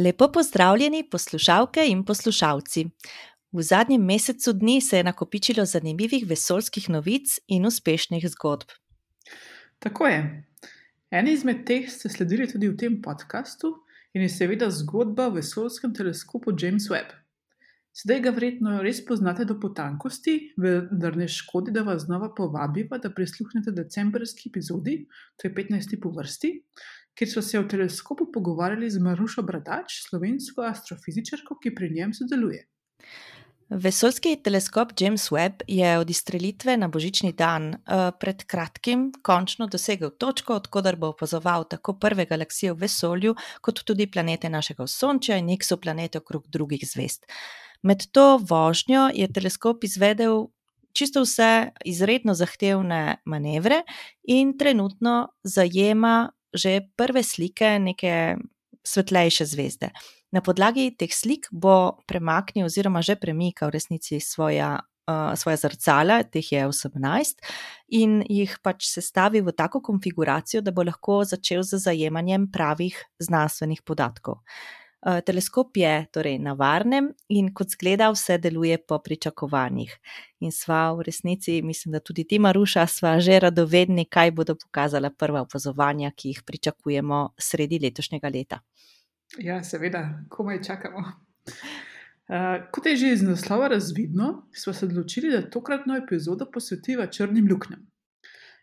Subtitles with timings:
[0.00, 2.84] Lepo pozdravljeni, poslušalke in poslušalci.
[3.52, 8.72] V zadnjem mesecu dni se je nakopičilo zanimivih vesoljskih novic in uspešnih zgodb.
[9.78, 10.20] Tako je.
[11.10, 13.74] Eni izmed teh ste sledili tudi v tem podkastu
[14.14, 17.12] in je seveda zgodba o vesoljskem teleskopu James Webb.
[18.00, 23.10] Zdaj ga verjetno res poznate do potankosti, vendar ne škodi, da vas znova povabiva, da
[23.12, 24.94] prisluhnete decembrski epizodi,
[25.36, 25.98] to je 15.
[26.00, 26.52] po vrsti,
[27.14, 32.66] kjer so se o teleskopu pogovarjali z Marušo Bradač, slovensko astrofizičarko, ki pri njem sodeluje.
[33.70, 40.10] Vesoljski teleskop James Webb je od izstrelitve na božični dan uh, pred kratkim končno dosegel
[40.10, 45.52] točko, odkudar bo opazoval tako prve galaksije v vesolju, kot tudi planete našega Sonča in
[45.54, 47.30] eksoplanete okrog drugih zvest.
[47.82, 50.48] Med to vožnjo je teleskop izvedel
[50.92, 53.82] čisto vse izredno zahtevne manevre
[54.22, 58.36] in trenutno zajema že prve slike neke
[58.84, 59.90] svetlejše zvezde.
[60.30, 64.78] Na podlagi teh slik bo premaknil, oziroma že premikal v resnici svoja,
[65.10, 67.42] uh, svoja zrcala, teh je 18,
[67.98, 73.82] in jih pač sestavil v tako konfiguracijo, da bo lahko začel z zajemanjem pravih znanstvenih
[73.82, 74.38] podatkov.
[75.00, 79.94] Uh, teleskop je torej na varnem in kot zgleda, vse deluje po pričakovanjih.
[80.44, 85.10] In sva v resnici, mislim, da tudi ti, Maruša, sva že radovedni, kaj bodo pokazala
[85.10, 88.60] prva opazovanja, ki jih pričakujemo sredi letošnjega leta.
[89.38, 91.06] Ja, seveda, komaj čakamo.
[92.28, 97.48] Uh, kot je že iz naslova razvidno, smo se odločili, da tokratno epizodo posvetiva črnim
[97.50, 97.88] luknjam.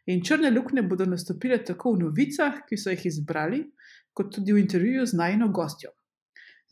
[0.05, 3.65] In črne luknje bodo nastopile tako v novicah, ki so jih izbrali,
[4.13, 5.96] kot tudi v intervjuju z najno gostjo.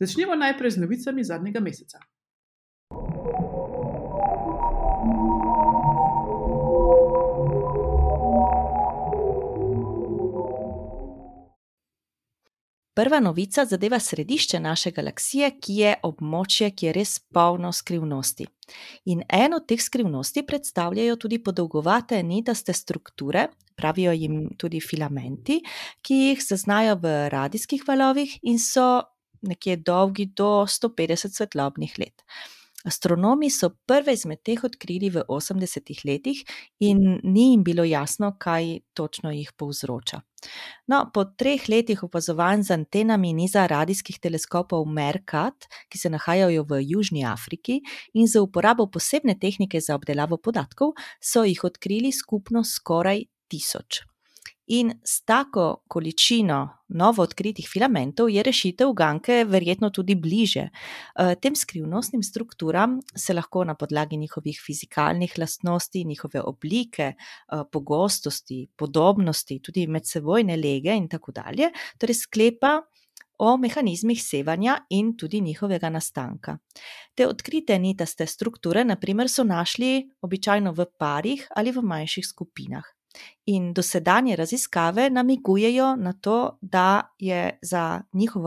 [0.00, 1.98] Začnimo najprej z novicami zadnjega meseca.
[12.96, 18.46] Prva novica zadeva središče naše galaksije, ki je območje, ki je res polno skrivnosti.
[19.12, 25.60] In eno od teh skrivnosti predstavljajo tudi podolgovate nitaste strukture, pravijo jim tudi filamenti,
[26.02, 29.15] ki jih zaznajo v radijskih valovih in so
[29.46, 32.22] nekje dolgi do 150 svetlobnih let.
[32.86, 36.42] Astronomi so prve izmed teh odkrili v 80-ih letih
[36.86, 40.20] in ni jim bilo jasno, kaj točno jih povzroča.
[40.86, 46.82] No, po treh letih opazovanj z antenami niza radijskih teleskopov Mercat, ki se nahajajo v
[46.86, 47.80] Južni Afriki,
[48.14, 54.06] in za uporabo posebne tehnike za obdelavo podatkov, so jih odkrili skupno skoraj tisoč.
[54.66, 60.68] In s tako količino novo odkritih filamentov je rešitev ganke verjetno tudi bliže.
[60.70, 68.66] Eh, tem skrivnostnim strukturam se lahko na podlagi njihovih fizikalnih lastnosti, njihove oblike, eh, pogostosti,
[68.76, 72.80] podobnosti, tudi medsebojne lege in tako dalje, torej sklepa.
[73.38, 76.58] O mehanizmih sevanja in tudi njihovega nastanka.
[77.14, 82.95] Te odkrite nitaste strukture, naprimer, so našli običajno v parih ali v manjših skupinah.
[83.46, 87.14] In dosedanje raziskave namigujejo na to, da,
[87.62, 88.02] za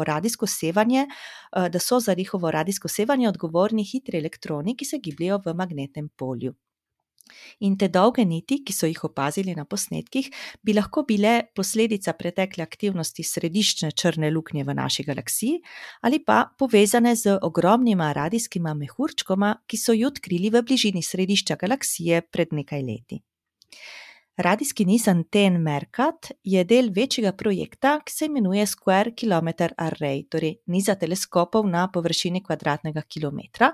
[0.06, 5.42] radijsko sevanje, eh, da so za njihovo radijsko sevanje odgovorni hitri elektroni, ki se gibljajo
[5.46, 6.54] v magnetnem polju.
[7.60, 10.30] In te dolge niti, ki so jih opazili na posnetkih,
[10.66, 15.60] bi lahko bile posledica pretekle aktivnosti središčne črne luknje v naši galaksiji
[16.02, 22.22] ali pa povezane z ogromnima radijskima mehurčkoma, ki so jih odkrili v bližini središča galaksije
[22.32, 23.22] pred nekaj leti.
[24.40, 30.54] Radijski niz anten Mercat je del večjega projekta, ki se imenuje Square Kilometer Array, torej
[30.72, 33.74] niza teleskopov na površini kvadratnega kilometra,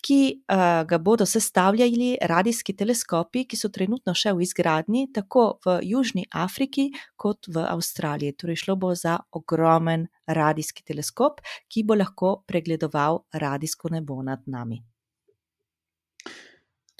[0.00, 5.78] ki uh, ga bodo sestavljali radijski teleskopi, ki so trenutno še v izgradnji, tako v
[5.92, 6.88] Južni Afriki
[7.20, 8.32] kot v Avstraliji.
[8.40, 14.87] Torej, šlo bo za ogromen radijski teleskop, ki bo lahko pregledoval radijsko nebo nad nami.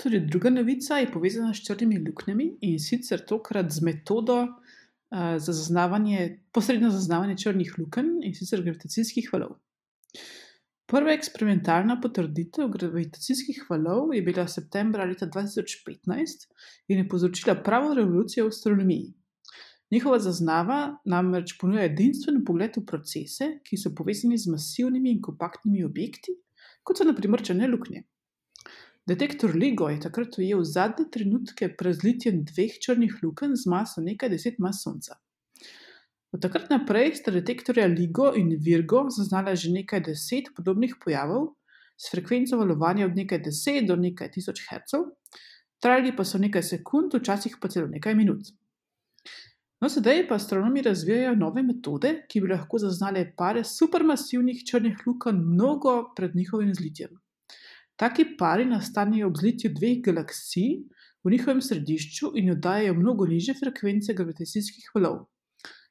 [0.03, 5.53] Tudi druga novica je povezana s črnimi luknjami in sicer tokrat z metodo uh, za
[5.53, 9.57] zaznavanje, posredno zaznavanje črnih lukenj in sicer gravitacijskih valov.
[10.89, 16.47] Prva eksperimentalna potrditev gravitacijskih valov je bila septembra leta 2015
[16.89, 19.09] in je povzročila pravo revolucijo v astronomiji.
[19.91, 25.85] Njihova zaznava namreč ponuja edinstven pogled v procese, ki so povezani z masivnimi in kompaktnimi
[25.85, 26.37] objekti,
[26.85, 28.05] kot so naprimer črne luknje.
[29.09, 34.29] Detektor LIGO je takrat ujel zadnje trenutke pred zlitjem dveh črnih lukenj z maso nekaj
[34.29, 35.15] deset mas Sonca.
[36.37, 41.47] Od takrat naprej sta detektorja LIGO in Virgo zaznala že nekaj deset podobnih pojavov
[41.97, 45.01] s frekvenco valovanja od nekaj deset do nekaj tisoč Hz,
[45.81, 48.51] trajali pa so nekaj sekund, včasih pa celo nekaj minut.
[49.81, 55.41] No, sedaj pa astronomi razvijajo nove metode, ki bi lahko zaznali pare supermasivnih črnih lukenj
[55.55, 57.17] mnogo pred njihovim zlitjem.
[57.99, 60.69] Taki pari nastanejo ob zlitju dveh galaksij
[61.25, 65.25] v njihovem središču in oddajajo mnogo niže frekvence gravitacijskih valov.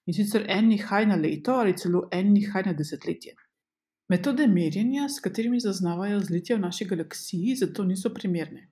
[0.07, 3.35] In sicer en nihaj na leto ali celo en nihaj na desetletje.
[4.07, 8.69] Metode merjenja, s katerimi zaznavajo zlitje v naši galaksiji, zato niso primerne.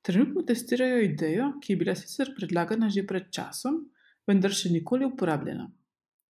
[0.00, 3.82] Trenutno testirajo idejo, ki je bila sicer predlagana že pred časom,
[4.26, 5.68] vendar še nikoli uporabljena.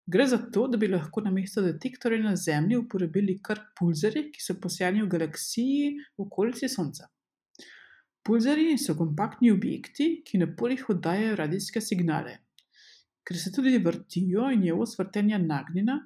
[0.06, 4.43] Gre za to, da bi lahko na mesto detektorja na Zemlji uporabili kar pulzarje, ki
[4.45, 7.09] so posejani v galaksiji v okolici Sonca.
[8.25, 12.37] Pulzarji so kompaktni objekti, ki na polih oddajajo radijske signale.
[13.25, 15.97] Ker se tudi vrtijo in je os vrtenja nagnjena,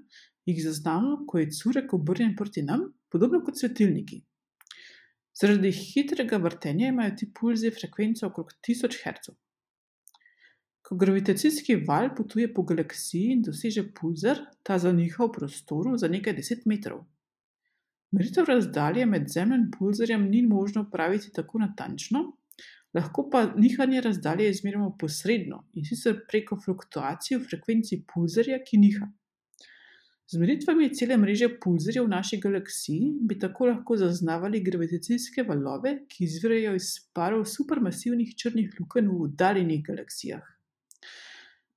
[0.47, 4.23] jih zaznamo, ko je curek obrnjen proti nam, podobno kot svetilniki.
[5.39, 9.35] Zaradi hitrega vrtenja imajo ti pulzi frekvenco okrog 1000 Hz.
[10.89, 16.33] Ko gravitacijski val potuje po galaksiji in doseže pulzar, ta zaniha v prostoru za nekaj
[16.39, 17.03] deset metrov.
[18.17, 22.25] Meritev razdalje med Zemljo in pulzarjem ni možno praviti tako natančno,
[22.97, 29.13] lahko pa nihanje razdalje izmerimo posredno in sicer preko fluktuacij v frekvenci pulzarja, ki niha.
[30.29, 36.25] Z meritvami cele mreže pulzarjev v naši galaksiji bi tako lahko zaznavali gravitacijske valove, ki
[36.25, 40.55] izvirajo iz parov supermasivnih črnih lukenj v oddaljenih galaksijah.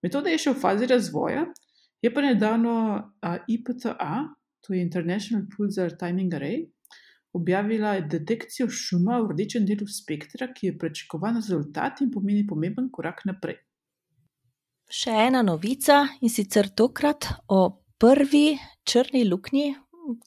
[0.02, 1.46] Metoda je še v fazi razvoja,
[2.02, 2.76] je pa nedavno
[3.48, 4.14] IPTA,
[4.62, 6.64] to je International Pulsar Timing Array,
[7.34, 13.24] objavila detekcijo šuma v rdečem delu spektra, ki je pričakovan rezultat in pomeni pomemben korak
[13.30, 13.62] naprej.
[14.92, 17.62] Še ena novica in sicer tokrat o
[18.02, 19.70] prvi črni luknji,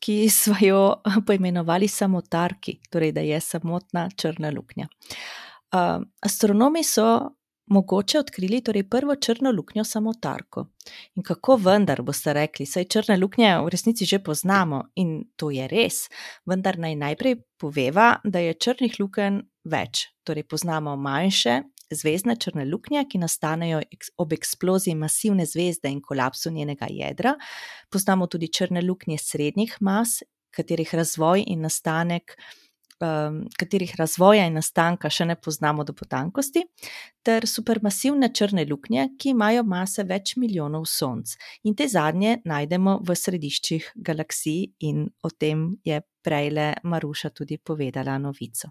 [0.00, 0.82] ki smo jo
[1.26, 4.88] poimenovali samotarki, torej da je samotna črna luknja.
[5.74, 7.08] Astronomi so
[7.66, 10.66] mogoče odkrili torej prvo črno luknjo samotarko.
[11.14, 15.68] In kako vendar boste rekli, saj črne luknje v resnici že poznamo in to je
[15.68, 16.08] res,
[16.46, 20.08] vendar naj najprej poveva, da je črnih lukenj več.
[20.24, 23.80] Torej poznamo manjše, zvezdne črne luknje, ki nastanejo
[24.18, 27.34] ob eksploziji masivne zvezde in kolapsu njenega jedra.
[27.90, 30.22] Poznamo tudi črne luknje srednjih mas,
[30.54, 32.36] katerih razvoj in nastanek.
[33.02, 36.62] Um, katerih razvoja in nastanka še ne poznamo do potankosti,
[37.26, 41.34] ter supermasivne črne luknje, ki imajo mase več milijonov sonc.
[41.66, 48.16] In te zadnje najdemo v središčih galaksij, in o tem je prejle Maruša tudi povedala
[48.18, 48.70] novico.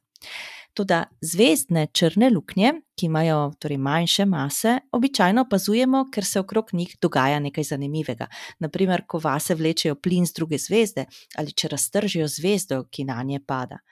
[0.73, 6.95] Toda zvezdne črne luknje, ki imajo torej manjše mase, običajno opazujemo, ker se okrog njih
[7.01, 8.27] dogaja nekaj zanimivega.
[8.59, 11.05] Naprimer, ko vase vlečejo plin z druge zvezde
[11.37, 13.83] ali če raztržijo zvezdo, ki na nje pada.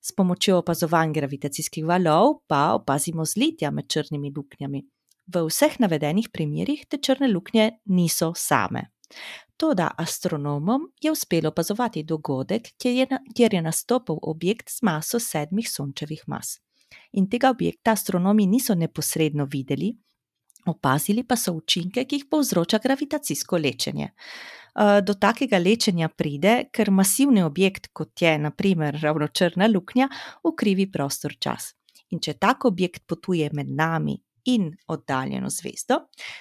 [0.00, 4.82] S pomočjo opazovanj gravitacijskih valov pa opazimo zlitja med črnimi luknjami.
[5.26, 8.90] V vseh navedenih primerjih te črne luknje niso same.
[9.56, 15.68] Toda astronomom je uspelo opazovati dogodek, kjer je, kjer je nastopil objekt z maso sedmih
[15.70, 16.58] sončevih mas.
[17.12, 19.92] In tega objekta astronomi niso neposredno videli,
[20.66, 24.10] opazili pa so učinke, ki jih povzroča gravitacijsko lečenje.
[24.76, 30.08] Do takega lečenja pride, ker masivni objekt, kot je naprimer ravno črna luknja,
[30.44, 31.74] ukrivi prostor čas.
[32.10, 34.16] In če tak objekt potuje med nami
[34.50, 35.98] in oddaljeno zvezdo,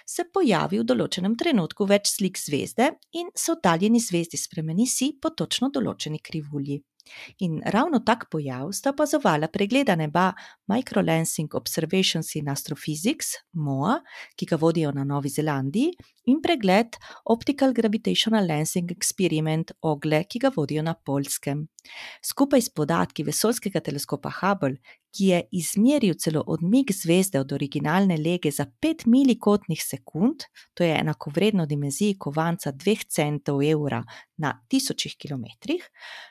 [0.07, 5.33] se pojavi v določenem trenutku več slik zvezde in se oddaljeni zvezdi spremeni si po
[5.35, 6.79] točno določeni krivulji.
[7.37, 10.33] In ravno tak pojav sta opazovala pregleda neba
[10.67, 13.99] Microlensing Observations in Astrophysics, MOA,
[14.35, 15.91] ki ga vodijo na Novi Zelandiji,
[16.25, 21.65] in pregled Optical Gravitational Lensing Experiment OGLE, ki ga vodijo na Polskem.
[22.21, 24.77] Skupaj s podatki vesoljskega teleskopa Hubble,
[25.15, 30.95] ki je izmeril celo odmik zvezde od originalne lege za 5 milikotnih sekund, to je
[30.99, 34.03] enakovredno dimenziji kovanca 2 centov evra
[34.37, 35.85] na tisočih kilometrih,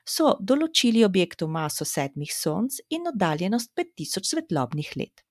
[0.06, 5.24] so določili objektu maso sedmih sonc in oddaljenost 5000 svetlobnih let.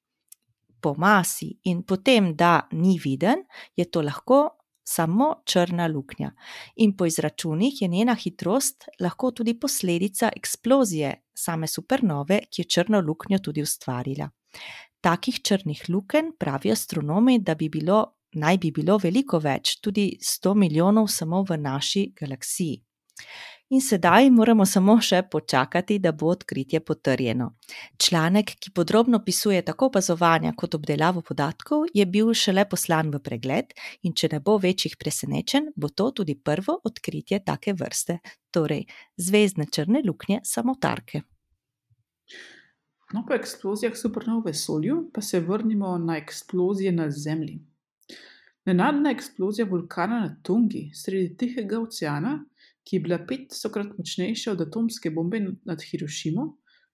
[0.82, 4.57] Po masi in potem, da ni viden, je to lahko
[4.88, 6.32] samo črna luknja.
[6.75, 13.01] In po izračunih je njena hitrost lahko tudi posledica eksplozije same supernove, ki je črno
[13.01, 14.29] luknjo tudi ustvarila.
[15.01, 18.00] Takih črnih lukenj pravijo astronomi, da bi bilo,
[18.34, 22.82] naj bi bilo veliko več, tudi 100 milijonov samo v naši galaksiji.
[23.69, 27.50] In sedaj moramo samo še počakati, da bo odkritje potrjeno.
[28.00, 33.75] Članek, ki podrobno opisuje tako opazovanja kot obdelavo podatkov, je bil šele poslan v pregled,
[34.07, 38.19] in če ne bo večjih presenečenj, bo to tudi prvo odkritje take vrste,
[38.55, 38.86] torej
[39.19, 41.25] zvezdne črne luknje samotarke.
[43.12, 47.59] No, po eksplozijah supernov v vesolju pa se vrnimo na eksplozije na Zemlji.
[48.67, 52.33] Nenadna eksplozija vulkana na Tongi sredi Tihega oceana,
[52.88, 56.46] ki je bila petstokrat močnejša od atomske bombe nad Hirošimo,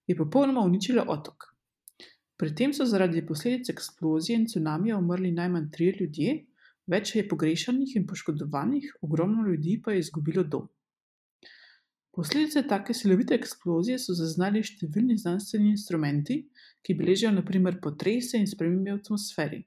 [0.09, 1.53] je popolnoma uničila otok.
[2.38, 6.31] Pri tem so zaradi posledic eksplozije in cunamija umrli najmanj trije ljudje,
[6.89, 10.65] več je pogrešanih in poškodovanih, ogromno ljudi pa je izgubilo dom.
[12.13, 16.43] Posledice take silovite eksplozije so zaznali številni znanstveni instrumenti,
[16.85, 19.63] ki beležijo naprimer potrese in spremembe v atmosferi.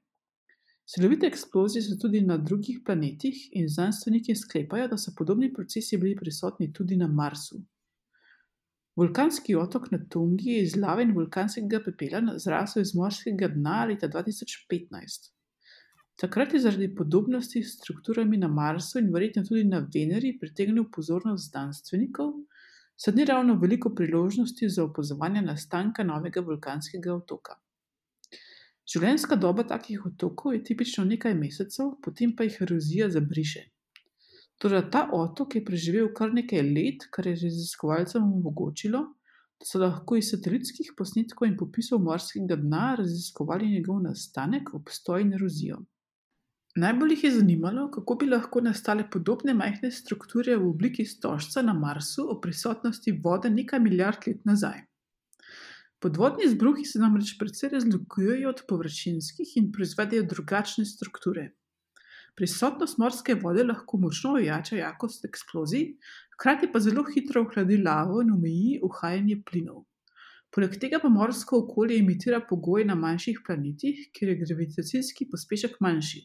[0.86, 6.16] Silovite eksplozije so tudi na drugih planetih in znanstveniki sklepajo, da so podobni procesi bili
[6.16, 7.58] prisotni tudi na Marsu.
[8.96, 14.08] Vulkanski otok na Tungi je iz lave in vulkanskega pepela zrasel iz morskega dna leta
[14.08, 15.32] 2015.
[16.22, 21.50] Takrat je zaradi podobnosti s strukturami na Marsu in verjetno tudi na Veneri pritegnil pozornost
[21.50, 22.32] znanstvenikov,
[22.96, 27.60] saj ni ravno veliko priložnosti za opazovanje nastanka novega vulkanskega otoka.
[28.86, 33.64] Življenjska doba takih otokov je tipično nekaj mesecev, potem pa jih erozija zabriše.
[34.62, 39.02] Torej, ta otok je preživel kar nekaj let, kar je raziskovalcem omogočilo,
[39.58, 45.34] da so lahko iz satelitskih posnetkov in popisov morskega dna raziskovali njegov nastanek, obstoj in
[45.36, 45.82] erozijo.
[46.76, 51.72] Najbolj jih je zanimalo, kako bi lahko nastale podobne majhne strukture v obliki stožca na
[51.72, 54.82] Marsu ob prisotnosti vode nekaj milijard let nazaj.
[55.98, 61.46] Podvodni izbruhi se namreč precej razlikujejo od površinskih in proizvedejo drugačne strukture.
[62.36, 65.86] Prisotnost morske vode lahko močno ojača jakost eksplozij,
[66.34, 69.86] hkrati pa zelo hitro ohladi lavo in omeji uhajanje plinov.
[70.52, 76.22] Poleg tega pa morsko okolje imitira pogoje na manjših planetih, kjer je gravitacijski pospešek manjši.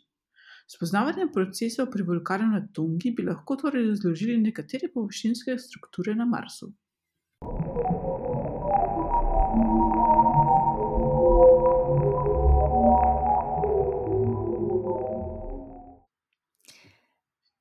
[0.68, 6.28] S poznavanjem procesov pri vulkanu na Tungi bi lahko torej razložili nekatere površinske strukture na
[6.28, 6.74] Marsu.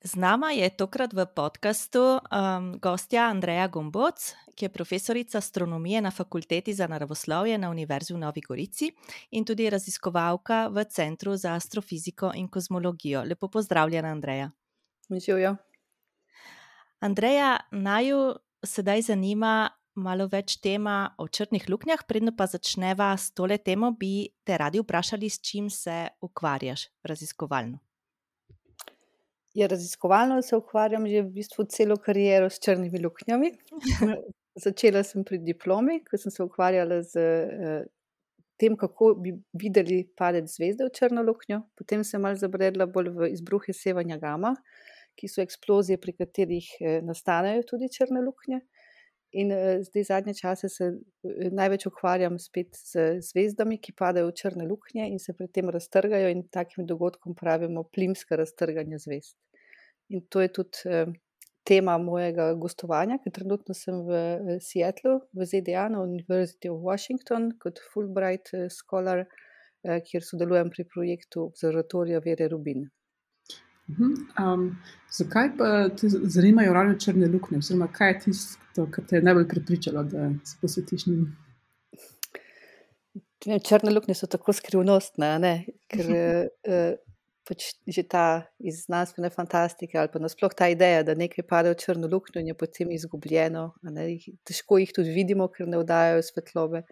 [0.01, 6.11] Z nama je tokrat v podkastu um, gostja Andreja Gomboc, ki je profesorica astronomije na
[6.11, 8.89] Fakulteti za naravoslovje na Univerzi v Novi Gorici
[9.31, 13.23] in tudi raziskovalka v Centru za astrofiziko in kozmologijo.
[13.29, 14.51] Lepo pozdravljena, Andreja.
[15.11, 15.57] Živijo.
[17.01, 22.07] Andreja, naju sedaj zanima malo več tema o črnih luknjah.
[22.09, 27.90] Predno pa začneva s tole temo, bi te radi vprašali, s čim se ukvarjaš raziskovalno.
[29.55, 33.51] Ja, raziskovalno se ukvarjam že v bistvu celo kariero s črnimi luknjami.
[34.65, 37.83] Začela sem pri diplomi, ko sem se ukvarjala z uh,
[38.61, 41.63] tem, kako bi videli padec zvezde v črno luknjo.
[41.79, 44.55] Potem sem malce zabredla bolj v izbruhe sevanja gama,
[45.19, 48.61] ki so eksplozije, pri katerih uh, nastanejo tudi črne luknje.
[49.33, 54.39] In uh, zdaj zadnje čase se uh, največ ukvarjam spet z zvezdami, ki padajo v
[54.41, 59.37] črne luknje in se pri tem raztrgajo, in takim dogodkom pravimo plimska raztrganja zvezd.
[60.11, 61.07] In to je tudi eh,
[61.65, 67.53] tema mojega gostovanja, ker trenutno sem v eh, Seattlu, v ZDA, na Univerzi v Washington,
[67.63, 69.25] kot Fulbright eh, scholar,
[69.81, 72.83] kjer sodelujem pri projektu Observatorija Vere Rubin.
[73.99, 74.65] Um,
[75.13, 79.49] zakaj pa te zanimajo ravno črne luknje, oziroma kaj je tisto, kar te je najbolj
[79.49, 81.29] pripričalo, da se posvetiš njim?
[83.41, 85.55] Črne luknje so tako skrivnostne,
[85.89, 86.11] ker
[87.51, 91.79] pač že ta iz znanstvene fantastike ali pa nasploh ta ideja, da nekaj pade v
[91.83, 93.73] črno luknjo in je potem izgubljeno.
[94.47, 96.85] Težko jih tudi vidimo, ker ne vdajajo svetlobe.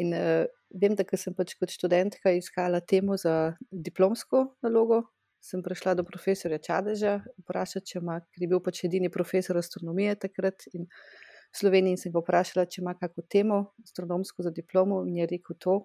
[0.00, 5.02] In uh, vem, da sem pač kot študentka iskala temo za diplomsko nalogo.
[5.42, 10.14] Sem prišla do profesora Čadeža, vprašala, če ima, ker je bil pač edini profesor astronomije
[10.26, 11.98] takrat in v Sloveniji.
[12.04, 15.80] Sem ga vprašala, če ima kakšno temo astronomsko za diplomo in je rekel to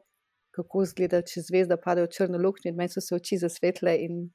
[0.58, 4.28] kako izgleda, če zvezda pade v črno luknjo, in meni so se oči zasvetle, in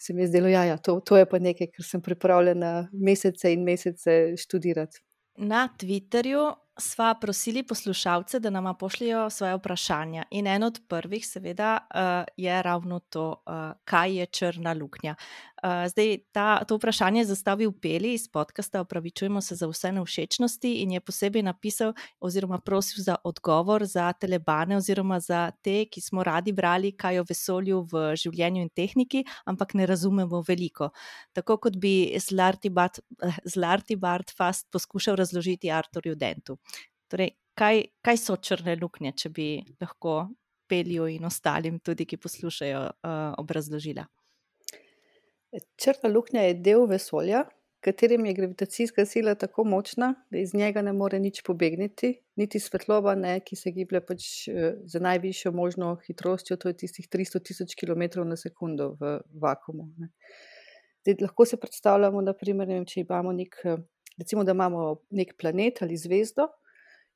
[0.00, 3.52] se mi je zdelo, da ja, to, to je pa nekaj, kar sem pripravljena mesece
[3.52, 5.02] in mesece študirati.
[5.44, 10.24] Na Twitterju sva prosili poslušalce, da nam pošljajo svoje vprašanja.
[10.30, 12.00] In eno od prvih, seveda, uh,
[12.36, 13.54] je ravno to, uh,
[13.84, 15.14] kaj je črna luknja.
[15.64, 20.72] Uh, zdaj, ta, to vprašanje je zastavil Peli iz podcasta, opravičujemo se za vse nevšečnosti
[20.82, 26.22] in je posebej napisal oziroma prosil za odgovor za telebane oziroma za te, ki smo
[26.22, 30.90] radi brali, kaj o vesolju v življenju in tehniki, ampak ne razumemo veliko.
[31.32, 36.58] Tako kot bi Zlarti Bart fast poskušal razložiti Arturju Dentu.
[37.08, 39.48] Torej, kaj, kaj so črne luknje, če bi
[39.80, 40.28] lahko
[40.68, 44.04] pelju in ostalim, tudi ki poslušajo, uh, obrazložila?
[45.78, 47.44] Črna luknja je del vesolja,
[47.84, 53.14] katerim je gravitacijska sila tako močna, da iz njega ne more nič pobegniti, niti svetloba,
[53.14, 54.28] ne, ki se giblje pač
[54.88, 59.90] za najvišjo možno hitrostjo, to je tistih 300 tisoč km na sekundo v vakumu.
[59.98, 60.10] Ne.
[61.04, 63.60] Zdaj, lahko si predstavljamo, naprimer, vem, če imamo nek,
[64.18, 66.48] recimo, da imamo nek planet ali zvezdo.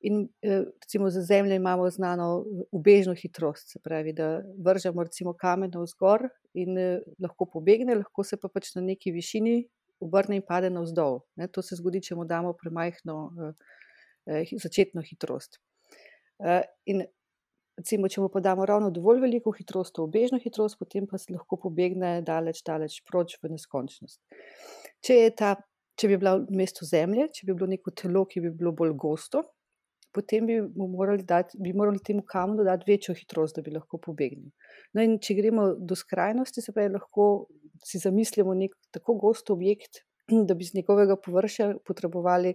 [0.06, 6.28] In recimo za Zemljo imamo znano ubežno hitrost, se pravi, da vržemo recimo kamen navzgor
[6.54, 6.78] in
[7.18, 9.64] lahko pobegne, lahko se pa pač na neki višini
[10.00, 11.20] obrne in pade navzdol.
[11.36, 13.16] Ne, to se zgodi, če mu damo premajhno
[14.30, 15.58] eh, začetno hitrost.
[16.38, 16.62] Eh,
[16.92, 17.02] in
[17.78, 21.32] recimo, če mu pa damo ravno dovolj veliko hitrost, to ubežno hitrost, potem pa se
[21.34, 24.20] lahko pobegne daleč, daleč proč v neskončnost.
[25.04, 25.54] Če, ta,
[25.98, 28.94] če bi bila v mestu Zemlje, če bi bilo neko telo, ki bi bilo bolj
[28.98, 29.44] gosto,
[30.14, 34.50] potem bi morali, dati, bi morali temu kamnu dodati večjo hitrost, da bi lahko pobegnil.
[34.94, 37.48] No, in če gremo do skrajnosti, se pravi, lahko
[37.84, 40.02] si zamislimo nek tako gost objekt,
[40.48, 42.54] da bi z njegovega površja potrebovali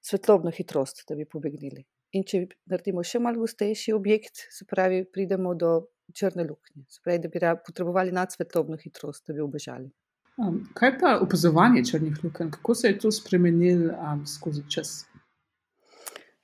[0.00, 1.84] svetlobno hitrost, da bi pobegnili.
[2.16, 5.74] In če naredimo še malo gostejši objekt, se pravi, pridemo do
[6.16, 9.90] črne luknje, se pravi, da bi potrebovali nadsvetlobno hitrost, da bi obežali.
[10.40, 15.04] Um, kaj pa opazovanje črnih lukenj, kako se je to spremenilo um, skozi čas?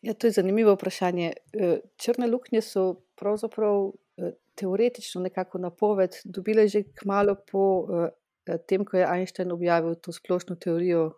[0.06, 1.32] Ja, to je zanimivo vprašanje.
[1.52, 2.84] E, črne luknje so
[3.18, 9.96] pravzaprav e, teoretično nekako napoved dobile že kmalo po e, tem, ko je Einstein objavil
[9.98, 11.10] to splošno teorijo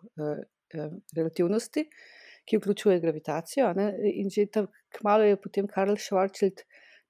[1.15, 1.85] relativnosti
[2.49, 3.73] ki vključuje gravitacijo.
[4.13, 4.67] In že tam
[4.97, 6.63] kmalo je potem Karl Schwarzschild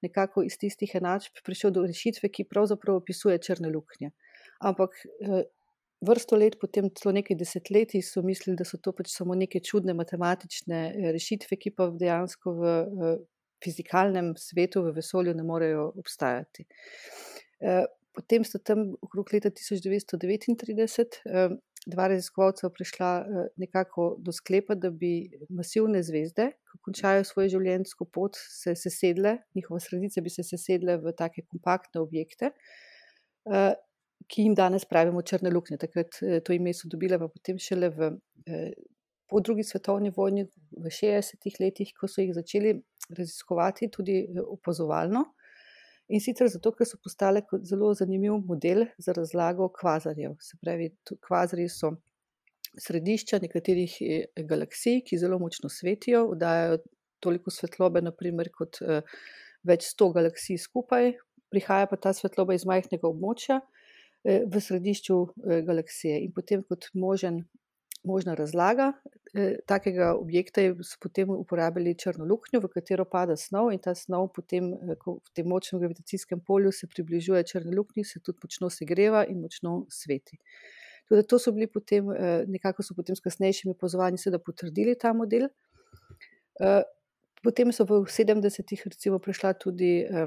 [0.04, 4.10] nekako iz tistih enačb prišel do rešitve, ki pravzaprav opisuje črne luknje.
[4.60, 4.96] Ampak
[6.06, 9.94] vrsto let, potem celo nekaj desetletij, so mislili, da so to pač samo neke čudne
[9.98, 13.16] matematične eh, rešitve, ki pa dejansko v eh,
[13.64, 16.64] fizikalnem svetu, v vesolju, ne morejo obstajati.
[18.16, 21.18] Potem sta tam okrog leta 1939
[21.86, 28.06] dva raziskovalca prišla eh, nekako do sklepa, da bi masivne zvezde, ko končajo svojo življenjsko
[28.12, 32.52] pot, se sesedle, njihove sredice bi se sesedle v take kompaktne objekte,
[33.48, 33.72] eh,
[34.30, 35.78] ki jim danes pravimo črne luknje.
[35.82, 38.14] Takrat eh, to ime so dobile, pa potem šele v.
[39.30, 40.42] Po drugi svetovni vojni,
[40.74, 42.72] v 60-ih letih, ko so jih začeli
[43.14, 45.22] raziskovati, tudi opazovalno,
[46.10, 50.34] In sicer zato, ker so postale zelo zanimiv model za razlago kvazarjev.
[50.42, 50.88] Se pravi,
[51.22, 51.92] kvazarji so
[52.82, 56.80] središča nekaterih eh, galaksij, ki zelo močno svetijo, dajo
[57.22, 59.06] toliko svetlobe, naprimer, kot eh,
[59.62, 61.12] več sto galaksij skupaj,
[61.54, 63.79] prihaja pa ta svetloba iz majhnega območja eh,
[64.24, 65.14] v središču
[65.64, 66.18] galaksije.
[66.24, 67.44] In potem, kot možen
[68.04, 68.92] možna razlaga
[69.34, 74.30] eh, takega objekta, so potem uporabili črno luknjo, v katero pada snov, in ta snov
[74.34, 79.24] potem eh, v tem močnem gravitacijskem polju se približuje črni luknji, se tudi močno segreva
[79.28, 80.38] in močno sveti.
[81.08, 85.12] Tudi to so bili potem, eh, nekako so potem s kasnejšimi pozvanji seveda potrdili ta
[85.12, 85.48] model.
[86.60, 86.82] Eh,
[87.42, 90.26] potem so v 70-ih recimo prišla tudi eh,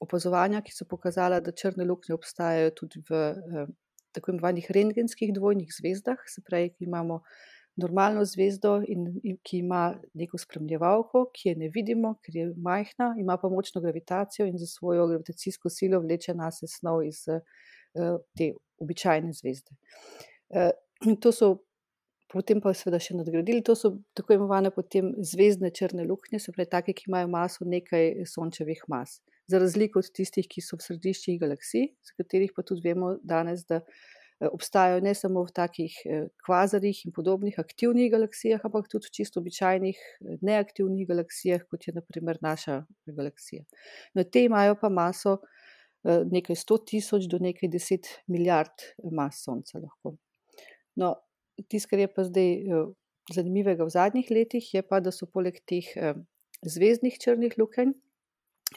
[0.00, 3.68] opazovanja, ki so pokazala, da črne luknje obstajajo tudi v eh,
[4.16, 7.20] tako imenovanih rengenskih dvojnih zvezdah, se pravi, ki imamo
[7.76, 13.10] normalno zvezdo in, in ki ima neko spremljevalko, ki je ne vidimo, ker je majhna,
[13.20, 18.54] ima pa močno gravitacijo in za svojo gravitacijsko silo vleče nas snov iz uh, te
[18.80, 19.76] običajne zvezde.
[20.48, 20.72] Uh,
[21.04, 21.56] in to so.
[22.26, 26.66] Potem pa seveda še nadgradili, to so tako imenovane potem zvezdne črne luknje, se pravi,
[26.72, 31.38] take, ki imajo maso nekaj sončevih mas za razliko od tistih, ki so v središčih
[31.40, 36.26] galaksij, za katerih pa tudi vemo danes, da eh, obstajajo ne samo v takih eh,
[36.46, 41.94] kvazarjih in podobnih aktivnih galaksijah, ampak tudi v čisto običajnih eh, neaktivnih galaksijah, kot je
[41.94, 43.64] naprimer naša galaksija.
[44.14, 45.38] No, te imajo pa maso
[46.06, 50.12] nekaj sto tisoč do nekaj deset milijard mas Sonca lahko.
[50.94, 51.16] No,
[51.66, 52.52] tisto, kar je pa zdaj
[53.34, 55.88] zanimivega v zadnjih letih, je pa, da so poleg teh
[56.62, 57.96] zvezdnih črnih lukenj,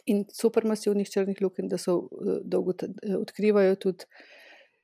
[0.06, 4.06] in supermasivnih črnih lukenj, da so eh, dolgo eh, odkrivajo tudi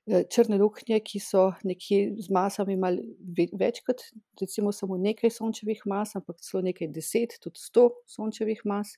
[0.07, 3.03] eh, črne luknje, ki so nekje z masami malo
[3.59, 4.03] več kot
[4.41, 8.97] recimo samo nekaj sončevih mas, ampak celo nekaj deset, tudi sto sončevih mas.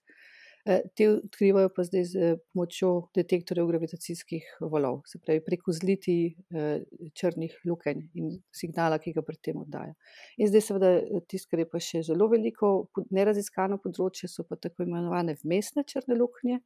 [0.67, 6.15] Eh, te odkrivajo pa zdaj z pomočjo detektorjev gravitacijskih valov, se pravi preko zliti
[6.51, 6.81] eh,
[7.15, 9.95] črnih lukenj in signala, ki ga pri tem oddaja.
[10.35, 12.73] In zdaj, seveda, eh, tisto, kar je pa še zelo veliko
[13.15, 16.59] neraziskano področje, so pa tako imenovane vmesne črne luknje.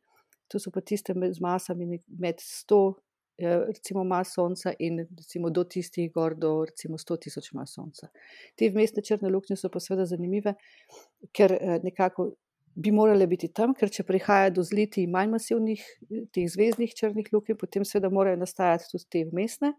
[0.49, 2.83] To so pa tiste z masami med 100.
[3.41, 8.11] Recimo, mas Sonca in recimo do tistih gor, do recimo 100 tisoč mas Sonca.
[8.59, 10.53] Te vmesne črne luknje so pa seveda zanimive,
[11.33, 12.27] ker nekako
[12.75, 15.83] bi morale biti tam, ker če prihaja do zliti manj masivnih,
[16.33, 19.73] teh zvezdnih črnih lukenj, potem seveda morajo nastajati tudi te vmesne.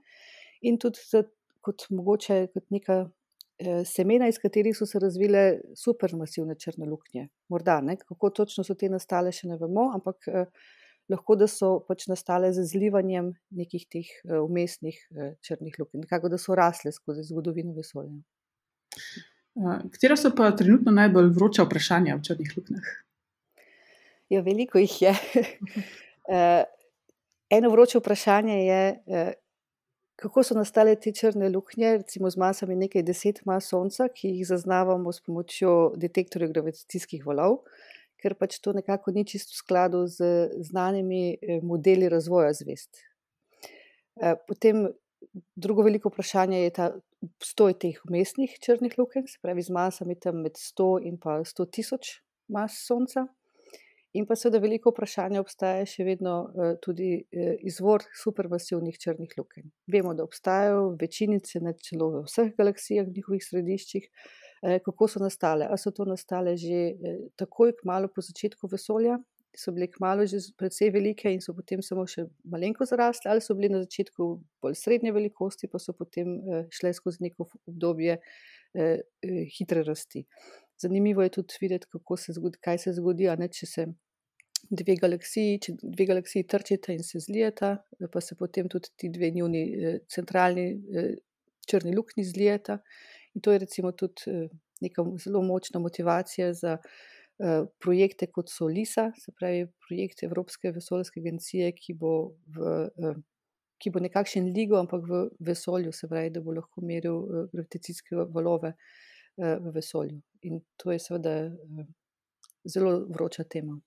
[0.68, 1.24] In tudi
[1.62, 7.28] kot mogoče kot neka uh, semena, iz katerih so se razvile supermasivne črne luknje.
[7.52, 7.96] Morda, ne?
[8.02, 10.70] kako točno so te nastale, še ne vemo, ampak uh,
[11.12, 16.32] lahko da so pač nastale z zlivanjem nekih teh uh, umestnih uh, črnih lukenj, nekako
[16.32, 18.18] da so rasle skozi zgodovino vesolja.
[19.92, 22.92] Katera so pa trenutno najbolj vroča vprašanja v črnih luknjah?
[24.32, 25.12] Ja, veliko jih je.
[27.56, 28.82] Eno vroče vprašanje je,
[30.16, 34.46] kako so nastale te črne luknje, recimo z masami nekaj deset mas Sonca, ki jih
[34.48, 37.60] zaznavamo s pomočjo detektorjev gravitacijskih valov,
[38.16, 43.04] ker pač to nekako ni čisto v skladu z znanimi eh, modeli razvoja zvest.
[44.48, 44.88] Potem
[45.56, 46.86] drugo veliko vprašanje je ta
[47.22, 51.68] obstoj teh umestnih črnih lukenj, se pravi z masami tam med 100 in pa 100
[51.70, 53.26] tisoč mas Sonca.
[54.12, 59.70] In pa seveda veliko vprašanja obstaja še vedno uh, tudi uh, izvor supermasivnih črnih lukenj.
[59.88, 65.08] Vemo, da obstajajo v večini, ne celo v vseh galaksijah, v njihovih središčih, uh, kako
[65.08, 65.64] so nastale.
[65.64, 66.82] Ali so to nastale že
[67.40, 69.16] takoj, kmalo po začetku vesolja,
[69.56, 73.54] so bile kmalo že precej velike in so potem samo še malenko zarasle, ali so
[73.54, 74.28] bile na začetku
[74.62, 80.24] bolj srednje velikosti, pa so potem uh, šle skozi neko obdobje uh, uh, hitre rasti.
[80.82, 81.86] Zanimivo je tudi videti,
[82.18, 83.86] se zgodi, kaj se zgodi, ne, če se
[84.70, 87.76] dve galaksiji, če dve galaksiji trčita in se zlijeta,
[88.12, 91.14] pa se potem tudi ti dve njuni eh, centralni eh,
[91.68, 92.78] črni luknji zlijeta.
[93.34, 94.48] In to je recimo tudi eh,
[94.82, 96.78] neka zelo močna motivacija za
[97.82, 102.12] projekte, kot so LISA, se pravi projekt Evropske vesoljske agencije, ki bo,
[102.54, 103.14] v,
[103.82, 108.74] ki bo nekakšen ligo, ampak v vesolju, se pravi, da bo lahko meril gravitacijske valove
[109.38, 110.20] v vesolju.
[110.48, 111.36] In to je seveda
[112.68, 113.80] zelo vroča tema.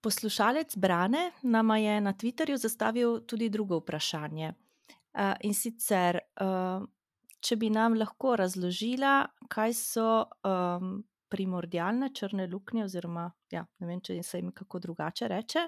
[0.00, 4.52] Poslušalec Brane nama je na Twitterju zastavil tudi drugo vprašanje.
[5.40, 6.18] In sicer,
[7.44, 9.16] če bi nam lahko razložila,
[9.52, 10.06] kaj so
[10.48, 10.96] um,
[11.34, 15.66] primordialne črne luknje, oziroma ja, ne vem, če se jim kako drugače reče,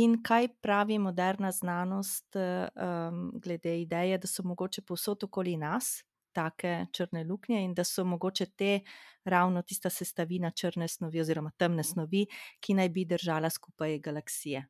[0.00, 6.00] in kaj pravi moderna znanost um, glede ideje, da so mogoče povsod okoli nas,
[6.36, 8.80] take črne luknje in da so mogoče te
[9.24, 12.26] ravno tista sestavina črne snovi oziroma temne snovi,
[12.60, 14.66] ki naj bi držala skupaj galaksije.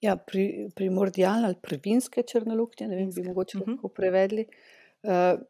[0.00, 3.70] Ja, pri, primordialne ali prvinske črne luknje, ne vem, bi mogoče uh -huh.
[3.72, 4.46] lahko prevedli,
[5.02, 5.40] uh,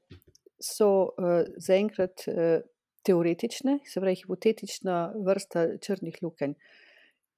[0.57, 2.61] so uh, zaenkrat uh,
[3.05, 6.55] teoretične, se pravi hipotetična vrsta črnih lukenj.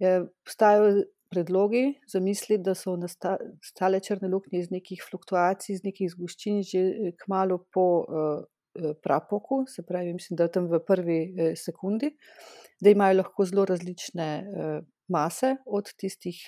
[0.00, 7.12] Obstajajo predlogi, zamisli, da so nastale črne luknje iz nekih fluktuacij, iz nekih zgoščin, že
[7.24, 8.40] kmalo po uh,
[9.02, 12.10] prapoku, se pravi, mislim, da tam v prvi uh, sekundi,
[12.80, 16.40] da imajo lahko zelo različne uh, mase, od tistih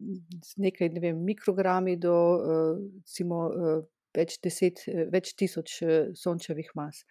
[0.00, 0.18] um,
[0.64, 3.46] nekaj ne vem, mikrogrami do uh, recimo.
[3.54, 5.76] Uh, Več, deset, več tisoč
[6.18, 7.04] sončevih mas.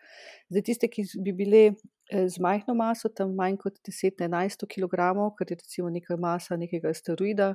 [0.52, 1.62] Zdaj, tiste, ki bi bile
[2.10, 4.96] Eh, z majhno maso, tam manj kot 10-11 kg,
[5.38, 7.54] kar je recimo neka masa nekega asteroida.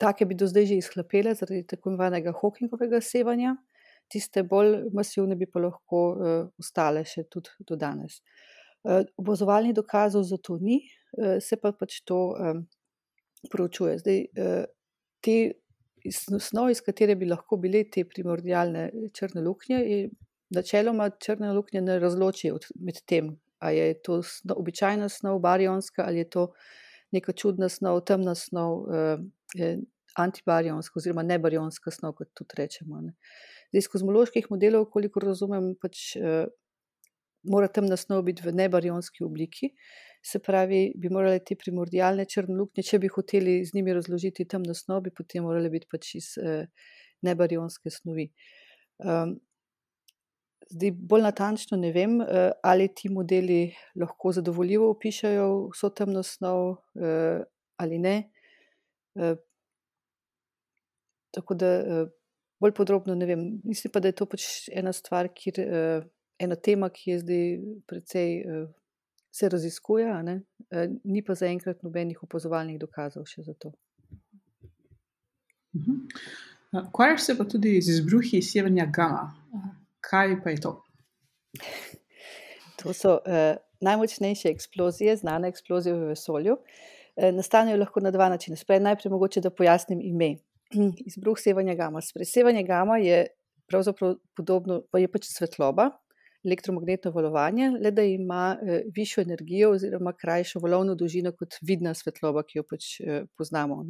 [0.00, 3.54] Take bi do zdaj že izhlapele zaradi tako imenovanega Hawkingovega sevanja,
[4.10, 8.18] tiste bolj masivne bi pa lahko uh, ostale še tudi do danes.
[8.82, 10.80] Uh, obozovalnih dokazov za to ni,
[11.20, 12.64] uh, se pa pač to um,
[13.50, 13.98] proučuje.
[13.98, 14.64] Zdaj, uh,
[15.24, 15.36] te
[16.40, 19.80] snovi, iz katere bi lahko bile te primordialne črne luknje,
[20.50, 26.18] načeloma črne luknje ne razločijo med tem, ali je to snov, običajna snov, barionska ali
[26.18, 26.46] je to
[27.12, 29.76] neka čudna snov, temna snov, eh,
[30.16, 33.00] antibarionska oziroma nebarionska snov, kot tudi rečemo.
[33.00, 33.14] Ne.
[33.70, 36.46] Zdaj, iz kozmoloških modelov, koliko razumem, pač eh,
[37.42, 39.72] mora temna snov biti v nebarionski obliki.
[40.22, 44.74] Se pravi, bi morali te primordialne črne luknje, če bi hoteli z njimi razložiti temno
[44.76, 46.66] snov, bi potem morali biti pač iz eh,
[47.24, 48.28] nebarionske snovi.
[49.00, 49.38] Um,
[50.70, 56.76] Zdaj, bolj natančno ne vem, eh, ali ti modeli lahko zadovoljivo opišajo vso temno snov
[56.94, 57.42] eh,
[57.76, 58.30] ali ne.
[59.18, 59.34] Eh,
[61.34, 61.70] tako da
[62.60, 63.42] bolj podrobno ne vem.
[63.64, 65.58] Mislim pa, da je to pač ena stvar, kjer,
[66.40, 67.46] ena tema, ki je zdaj
[67.86, 68.30] precej
[69.30, 70.06] se raziskuje,
[71.04, 73.72] ni pa zaenkrat nobenih opazovalnih dokazov še za to.
[75.76, 76.06] Mhm.
[76.88, 79.30] Ukvarjaš se pa tudi z izbruhi severnja gama.
[80.00, 80.72] Kaj pa je to?
[82.82, 86.56] To so uh, najmočnejše eksplozije, znane eksplozije v vesolju.
[87.16, 88.56] Uh, nastanejo lahko na dva načina.
[88.56, 90.36] Sprej, najprej mogoče, da pojasnim ime.
[91.10, 92.02] Izbruh sevanja gama.
[92.24, 93.26] Sevanje gama je
[93.70, 95.90] pravzaprav podobno, pa je pač svetloba,
[96.46, 102.44] elektromagnetno valovanje, le da ima uh, višjo energijo oziroma krajšo valovno dolžino kot vidna svetloba,
[102.48, 103.82] ki jo pač uh, poznamo.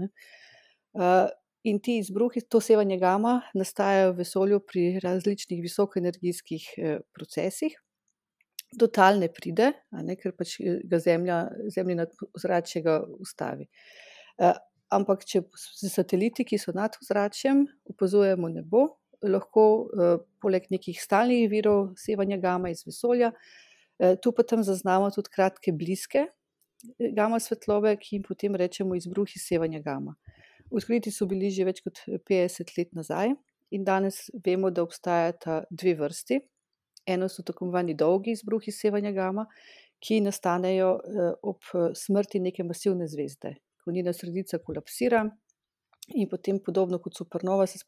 [0.92, 1.28] Uh,
[1.68, 6.68] In ti izbruhi, to sevanje gama, nastajajo v vesolju pri različnih visokoenergijskih
[7.12, 7.74] procesih.
[8.80, 10.54] Do tal ne pride, ne, ker pač
[10.88, 11.42] ga zemlja,
[11.74, 13.68] zemljina ozračje ga ustavi.
[14.90, 18.86] Ampak, če s sateliti, ki so nad ozračjem, opazujemo nebo,
[19.22, 19.64] lahko
[20.40, 23.32] poleg nekih stalnih virov sevanja gama iz vesolja,
[24.22, 26.26] tu pa tam zaznamo tudi kratke, bliske
[27.12, 30.14] gama svetlobe, ki jim potem rečemo izbruhi sevanja gama.
[30.70, 33.34] Odkriti so bili že več kot petdeset let nazaj
[33.70, 36.40] in danes vemo, da obstajata dve vrsti.
[37.06, 39.46] Eno so tako imenovani dolgi izbruhi sevanja gama,
[40.00, 40.90] ki nastanejo
[41.42, 43.54] ob smrti neke masivne zvezde,
[43.84, 45.24] ko njena sredica kolapsira
[46.16, 47.78] in potem podobno kot supernova se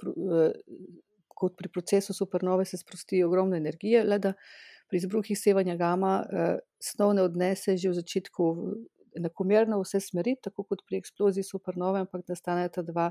[1.42, 4.32] kot pri procesu supernove se sprosti ogromno energije, le da
[4.88, 6.18] pri izbruhih sevanja gama
[6.82, 8.48] snov ne odnese že v začetku
[9.18, 13.10] enakomerno vse smeri, tako kot pri eksploziji supernove, ampak nastaneta dva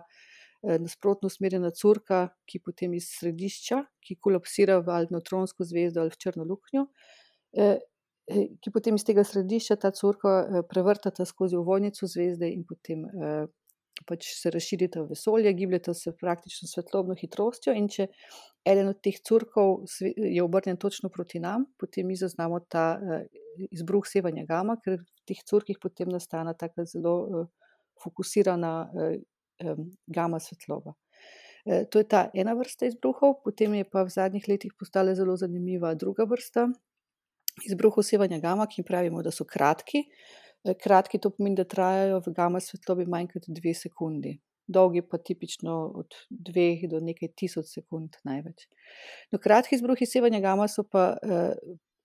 [0.62, 6.20] nasprotno usmerjena curka, ki potem iz središča, ki kolapsira v ali nevtronsko zvezdo ali v
[6.22, 6.86] črno luknjo,
[8.62, 13.08] ki potem iz tega središča ta curka prevrtata skozi ovojnico zvezde in potem
[14.08, 18.08] pač se razširita v vesolje, gibljeta se praktično svetlobno hitrostjo, in če
[18.68, 19.86] eden od teh curkov
[20.16, 23.00] je obrnjen točno proti nam, potem mi zaznamo ta
[23.72, 27.48] izbruh sevanja gama, ker v teh curkih potem nastane taka zelo
[28.04, 28.74] fokusirana
[30.08, 30.94] gama svetloba.
[31.66, 35.94] To je ta ena vrsta izbruhov, potem je pa v zadnjih letih postala zelo zanimiva
[35.94, 36.72] druga vrsta
[37.68, 40.08] izbruhov sevanja gama, ki pravimo, da so kratki.
[40.62, 44.36] Kratki, to pomeni, da trajajo v gama svetlobi manj kot dve sekundi.
[44.72, 48.68] Dolgi pa tipično od dveh do nekaj tisoč sekund največ.
[49.34, 51.16] No, kratki izbruhi sevanja gama so pa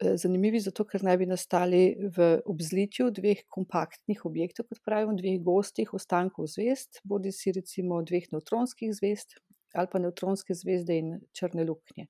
[0.01, 1.83] zanimivi zato, ker naj bi nastali
[2.17, 8.93] v obzličju dveh kompaktnih objektov, kot pravimo, dveh gostih ostankov zvezd, bodisi recimo dveh nevtronskih
[8.97, 9.39] zvezd
[9.77, 12.07] ali pa nevtronske zvezde in črne luknje.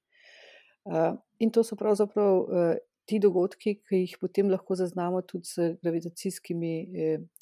[1.42, 2.44] In to so pravzaprav
[3.07, 6.73] ti dogodki, ki jih potem lahko zaznamo tudi z gravitacijskimi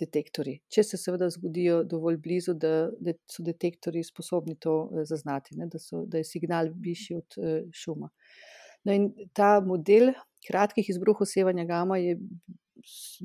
[0.01, 4.77] detektorji, če se seveda zgodijo dovolj blizu, da, da so detektorji sposobni to
[5.09, 7.39] zaznati, ne, da so, da je signal višji od
[7.73, 8.11] šuma.
[8.85, 10.13] No, in ta model
[10.45, 12.19] kratkih izbruhov sevanja gama je,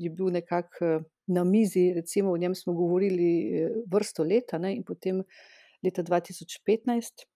[0.00, 4.86] je bil nekako na mizi, recimo o njem smo govorili vrsto let, a ne, in
[4.88, 5.20] potem
[5.84, 7.28] leta dva tisoč petnajst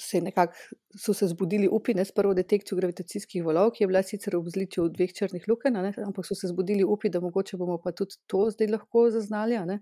[0.00, 0.54] se nekako,
[0.98, 4.40] so se zbudili upi, ne, s prvo detekcijo gravitacijskih valov, ki je bila sicer v
[4.42, 8.48] obzličju dveh črnih lukenj, ampak so se zbudili upi, da mogoče bomo pa tudi to
[8.50, 9.78] zdaj lahko zaznali, ne.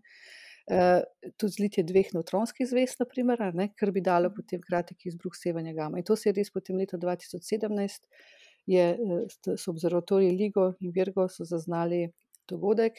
[1.38, 5.37] tudi zlitje dveh nevtronskih zvezd, na primer, a ne, kar bi dalo potem kratek izbruh
[5.38, 8.09] sevanja gama, in to se je res potem leta dva tisoč sedemnajst
[8.66, 8.87] je,
[9.55, 12.09] so observatoriji LIGO in Virgo so zaznali
[12.51, 12.99] dogodek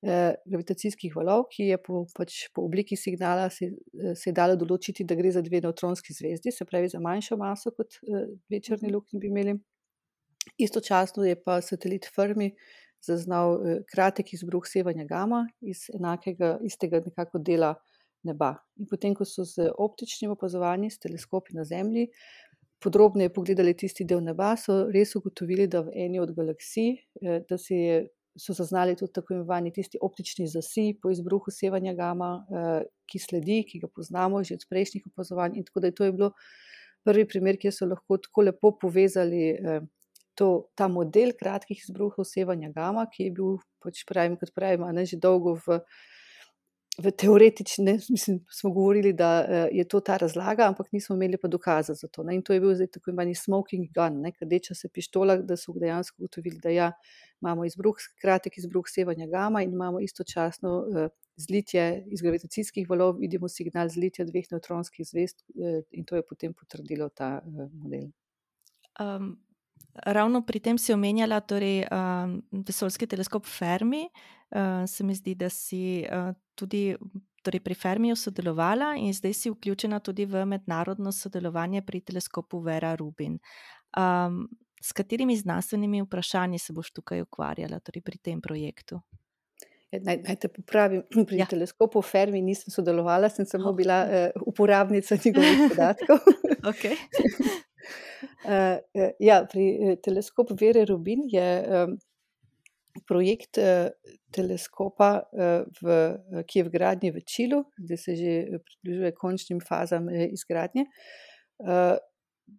[0.00, 3.70] gravitacijskih valov, ki je po pač po obliki signala se,
[4.16, 7.72] se je dalo določiti, da gre za dve nevtronski zvezdi, se pravi za manjšo maso
[7.76, 9.56] kot dve črni luknji bi imeli.
[10.56, 12.54] Istočasno je pa satelit Fermi
[13.04, 13.58] zaznal
[13.88, 17.74] kratek izbruh sevanja gama iz enakega, istega nekako dela
[18.24, 18.54] neba.
[18.80, 22.08] In potem ko so z optičnim opazovanji, s teleskopi na Zemlji
[22.80, 26.94] podrobneje pogledali tisti del neba, so res ugotovili, da v eni od galaksij,
[27.48, 27.96] da se je,
[28.38, 32.30] so zaznali tudi tako imenovani tisti optični zasij po izbruhu sevanja gama,
[33.10, 36.30] ki sledi, ki ga poznamo že od prejšnjih opazovanj, in tako da to je bilo
[37.04, 39.56] prvi primer, kjer so lahko tako lepo povezali
[40.34, 45.04] to, ta model kratkih izbruhov sevanja gama, ki je bil, pač pravim, kot pravim, ne,
[45.08, 45.80] že dolgo v
[47.02, 49.40] v teoretični, mislim, smo govorili, da
[49.72, 52.60] je to ta razlaga, ampak nismo imeli pa dokaza za to, ne, in to je
[52.60, 56.70] bil zdaj tako imenovani smoking gun, ne, rdeča se pištola, da so dejansko ugotovili, da
[56.70, 56.92] ja,
[57.40, 60.84] imamo izbruh, kratek izbruh sevanja gama in imamo istočasno
[61.36, 65.44] zlitje iz gravitacijskih valov, vidimo signal zlitja dveh nevtronskih zvezd,
[65.90, 67.38] in to je potem potrdilo ta
[67.72, 68.10] model.
[69.94, 71.84] Ravno pri tem si omenjala torej
[72.52, 74.08] vesoljski teleskop Fermi,
[74.86, 76.04] se mi zdi, da si
[76.54, 76.96] tudi
[77.42, 82.94] torej pri Fermiju sodelovala in zdaj si vključena tudi v mednarodno sodelovanje pri teleskopu Vera
[82.94, 83.38] Rubin.
[84.82, 89.00] s katerimi znanstvenimi vprašanji se boš tukaj ukvarjala, torej pri tem projektu?
[89.92, 96.18] Naj, naj te popravim, pri teleskopu Fermi nisem sodelovala, sem samo bila uporabnica njegovih podatkov.
[99.20, 101.48] ja, pri teleskopu Vere Rubin je
[103.06, 103.58] projekt
[104.34, 105.10] teleskopa
[105.80, 105.96] v,
[106.46, 110.86] ki je v gradnji v Čilu, zdaj se že približuje končnim fazam izgradnje.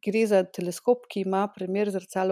[0.05, 1.47] gre za teleskop, ki ima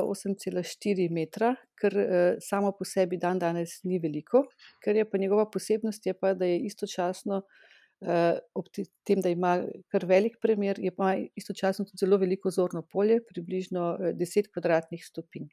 [0.04, 1.94] osem cela štiri metra, kar
[2.40, 4.46] samo po sebi dandanes ni veliko,
[4.84, 7.42] kar je pa njegova posebnost, je pa, da je istočasno
[8.56, 9.58] ob tem, da ima
[9.92, 15.50] kar velik premjer, je pa istočasno tudi zelo veliko zorno polje, približno 10 kvadratnih stopinj.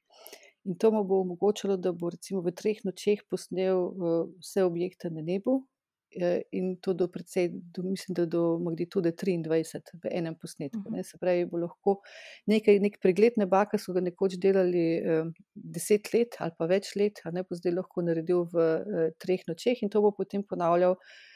[0.66, 3.88] In to mu bo omogočilo, da bo recimo v treh nočeh posnel
[4.42, 5.60] vse objekte na nebu,
[6.52, 10.90] in to do precej, do, mislim, da do magnitude 23 v enem posnetku.
[10.90, 11.04] Ne.
[11.04, 12.00] Se pravi, bo lahko
[12.46, 16.94] nekaj, nek pregled neba, ki so ga nekoč delali eh, deset let ali pa več
[16.96, 20.44] let, a ne bo zdaj lahko naredil v eh, treh nočeh in to bo potem
[20.46, 21.35] ponavljal eh,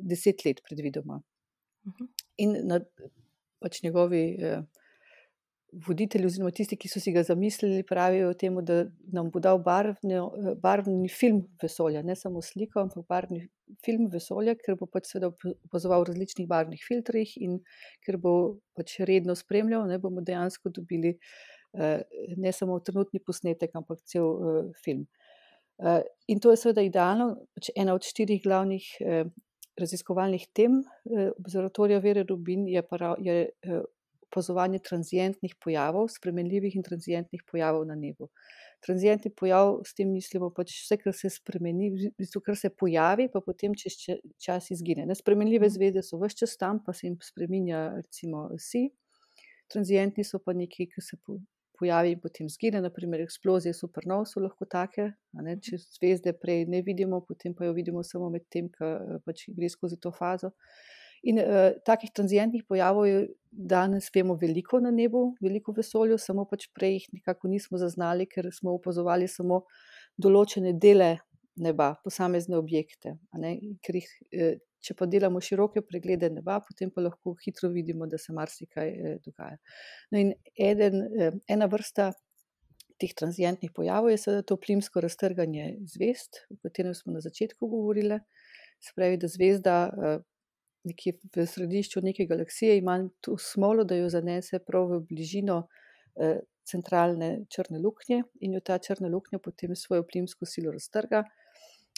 [0.00, 1.20] deset let, predvidoma.
[1.86, 2.10] Mhm.
[2.44, 2.80] In na
[3.60, 4.24] pač njegovi.
[4.40, 4.62] Eh,
[5.86, 8.80] voditelji, oziroma tisti, ki so si ga zamislili, pravijo temu, da
[9.14, 10.18] nam bo dal barvni,
[10.62, 13.44] barvni film vesolja, ne samo sliko, ampak barvni
[13.84, 15.30] film vesolja, ker bo pač seveda
[15.68, 17.60] opazoval v različnih barvnih filtrih in
[18.06, 18.34] ker bo
[18.74, 21.14] pač redno spremljal, ne bomo dejansko dobili
[21.78, 22.02] eh,
[22.36, 25.06] ne samo trenutni posnetek, ampak cel eh, film.
[25.78, 26.02] Eh,
[26.34, 28.90] in to je seveda idealno, pač ena od štirih glavnih.
[29.80, 30.82] Raziskovalnih tem
[31.38, 33.48] observatorija Vere Rubin je, para, je
[34.30, 38.30] opazovanje tranzitnih pojavov, spremenljivih in tranzitnih pojavov na nebu.
[38.80, 43.28] Tranzitni pojav, s tem mislimo pač vse, kar se spremeni, v bistvu, kar se pojavi,
[43.32, 43.98] pa potem čez
[44.40, 45.04] čas izgine.
[45.06, 45.74] Ne, spremenljive mhm.
[45.74, 48.86] zvezde so vse čas tam, pa se jim spremenja, recimo, vsi.
[49.70, 51.18] Tranzitni so pa neki, ki se
[51.80, 55.10] pojavi in potem zgine, naprimer, eksplozije supernov so lahko take.
[55.40, 59.48] Ne, če zvezde prej ne vidimo, potem pa jo vidimo samo med tem, ki pač
[59.56, 60.52] gre skozi to fazo.
[61.28, 66.70] In uh, takih tranzitnih pojavov je danes vemo veliko na nebu, veliko vesolju, samo pač
[66.76, 69.64] prej jih nekako nismo zaznali, ker smo opazovali samo
[70.16, 71.18] določene dele
[71.60, 73.18] neba, posamezne objekte.
[73.36, 78.34] Jih, uh, če pa delamo široke preglede neba, potem pa lahko hitro vidimo, da se
[78.36, 79.60] marsikaj uh, dogaja.
[80.12, 82.12] No in eden, uh, ena vrsta.
[83.00, 88.18] Teh tranzitnih pojavov je seveda to plimsko raztrganje zvezd, o katerem smo na začetku govorili.
[88.84, 89.76] Se pravi, da zvezda
[90.84, 95.62] nekje v središču neke galaksije, ima to smolo, da jo zanese prav v bližino
[96.16, 101.24] eh, centralne črne luknje in jo ta črna luknja potem svojo plimsko silo raztrga.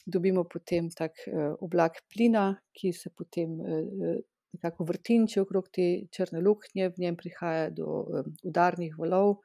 [0.05, 4.19] Dobimo potem tak eh, oblak plina, ki se potem eh,
[4.53, 9.39] nekako vrtinče okrog te črne luknje, v njem prihaja do eh, udarnih valov.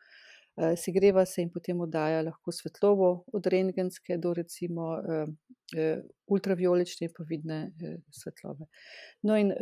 [0.58, 4.88] Uh, segreva se in potem oddaja lahko svetlobo, od rengenske do recimo
[6.26, 8.66] ultraviolečne in pa vidne uh, svetlobe.
[9.22, 9.54] No, in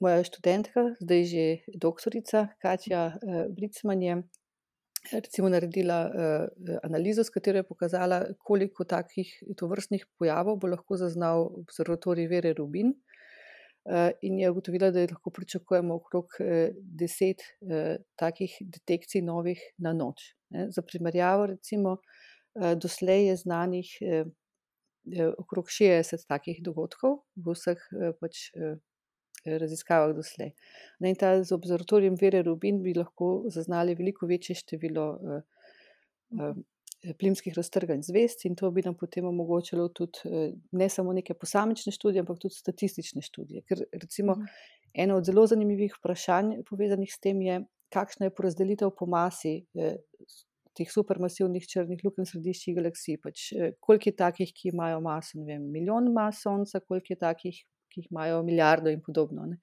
[0.00, 1.44] moja študentka, zdaj že
[1.76, 3.02] doktorica Katja
[3.52, 4.16] Bricman, je
[5.12, 11.46] recimo naredila uh, analizo, s katero je pokazala, koliko takih tovrstnih pojavov bo lahko zaznal
[11.62, 12.94] observatorij Vere Rubin.
[14.26, 16.32] In je ugotovila, da lahko pričakujemo okrog
[16.98, 17.44] deset
[18.18, 20.24] takih detekcij novih na noč.
[20.74, 21.92] Za primerjavo, recimo,
[22.82, 23.92] doslej je znanih
[25.38, 27.86] okrog 60 takih dogodkov v vseh
[28.18, 28.50] pač,
[29.46, 30.52] raziskavah doslej.
[31.00, 35.06] In ta z observatorijem Vere Rubin bi lahko zaznali veliko večje število
[37.18, 40.32] plimskih raztrganj zvest in to bi nam potem omogočilo tudi
[40.72, 43.62] ne samo neke posamične študije, ampak tudi statistične študije.
[43.68, 44.50] Ker recimo mhm.
[44.94, 49.60] eno od zelo zanimivih vprašanj povezanih s tem je, kakšna je porazdelitev po masi
[50.76, 53.18] teh supermasivnih črnih lukenj v središčih galaksij.
[53.22, 57.18] Pač, eh, koliko je takih, ki imajo maso, ne vem, milijon mas Sonca, koliko je
[57.22, 57.62] takih,
[57.96, 59.46] ki jih imajo milijardo in podobno.
[59.46, 59.58] Ne.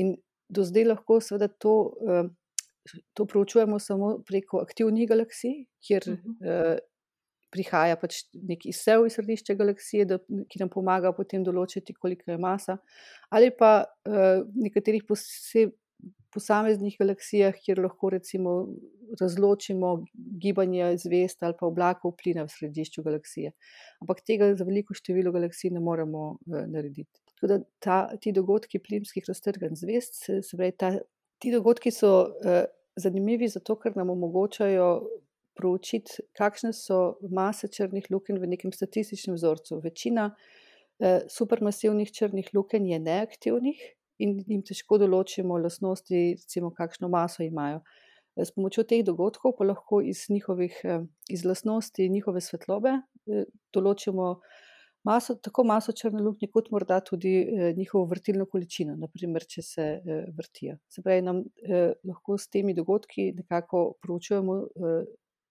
[0.00, 0.16] In
[0.48, 1.74] do zdaj lahko seveda to,
[2.08, 2.28] eh,
[3.14, 6.46] to proučujemo samo preko aktivnih galaksij, kjer uh -huh.
[6.52, 6.78] eh,
[7.50, 12.38] prihaja pač nek izsev iz središča galaksije, da, ki nam pomaga potem določiti, koliko je
[12.38, 12.78] masa,
[13.30, 15.76] ali pa eh, nekaterih posebnih
[16.34, 18.54] posameznih galaksijah, kjer lahko recimo
[19.20, 19.94] razločimo
[20.42, 23.52] gibanje zvezd ali pa oblakov plina v središču galaksije.
[24.02, 27.22] Ampak tega za veliko število galaksij ne moremo uh, narediti.
[27.38, 30.92] Tako da ta, ti dogodki plimskih raztrganj zvezd, se, se pravi, ta,
[31.38, 32.64] ti dogodki so uh,
[32.98, 34.88] zanimivi zato, ker nam omogočajo
[35.58, 39.78] proučiti, kakšne so mase črnih lukenj v nekem statističnem vzorcu.
[39.84, 43.86] Večina uh, supermasivnih črnih lukenj je neaktivnih,
[44.22, 47.82] in jim težko določimo lastnosti, recimo, kakšno maso imajo.
[48.36, 52.98] Eh, s pomočjo teh dogodkov pa lahko iz njihovih eh, iz lastnosti, njihove svetlobe,
[53.30, 54.38] eh, določimo
[55.04, 57.46] maso, tako maso črne luknje, kot morda tudi
[57.76, 59.86] njihovo vrtilno količino, naprimer, če se
[60.36, 60.76] vrtijo.
[60.88, 61.42] Se pravi, nam
[62.04, 64.60] lahko s temi dogodki nekako proučujemo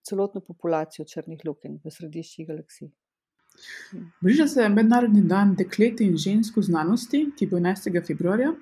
[0.07, 2.89] celotno populacijo črnih lukenj v središčih galaksij.
[4.21, 7.89] Bliža se mednarodni dan deklet in žensk v znanosti, ki bo 11.
[8.07, 8.53] februarja.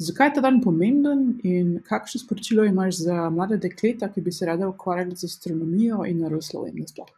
[0.00, 4.46] Zakaj je ta dan pomemben in kakšno sporočilo imaš za mlade dekleta, ki bi se
[4.48, 7.12] rade ukvarjali z astronomijo in naravoslovjem nasploh?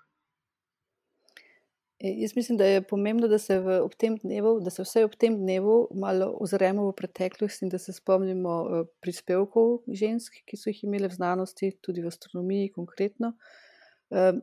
[1.98, 5.04] E, jaz mislim, da je pomembno, da se, v, ob tem dnevu, da se vse
[5.06, 10.58] ob tem dnevu malo ozremo v preteklost in da se spomnimo uh, prispevkov žensk, ki
[10.60, 13.32] so jih imele v znanosti, tudi v astronomiji konkretno.
[14.12, 14.34] Uh,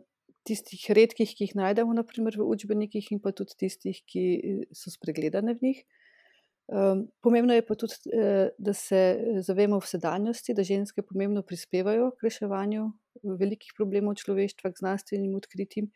[0.44, 4.26] tistih redkih, ki jih najdemo naprimer, v učbenikih, in pa tudi tistih, ki
[4.76, 5.84] so spregledane v njih.
[7.24, 7.96] Pomembno je pa tudi,
[8.58, 9.00] da se
[9.44, 12.90] zavemo v sedanjosti, da ženske pomembno prispevajo k reševanju
[13.40, 15.88] velikih problemov človeštva, k znanstvenim odkritjem